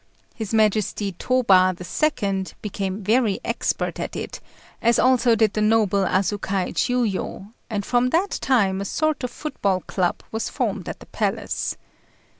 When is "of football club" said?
9.23-10.23